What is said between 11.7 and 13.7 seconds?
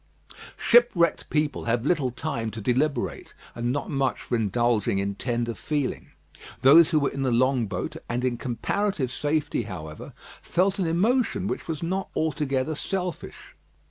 not altogether selfish.